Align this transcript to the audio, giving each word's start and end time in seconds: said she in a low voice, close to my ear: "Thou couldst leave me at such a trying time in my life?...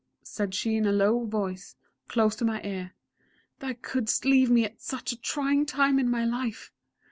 said 0.23 0.55
she 0.55 0.75
in 0.75 0.87
a 0.87 0.91
low 0.91 1.25
voice, 1.25 1.75
close 2.07 2.35
to 2.35 2.43
my 2.43 2.59
ear: 2.63 2.95
"Thou 3.59 3.73
couldst 3.83 4.25
leave 4.25 4.49
me 4.49 4.65
at 4.65 4.81
such 4.81 5.11
a 5.11 5.15
trying 5.21 5.63
time 5.63 5.99
in 5.99 6.09
my 6.09 6.25
life?... 6.25 6.71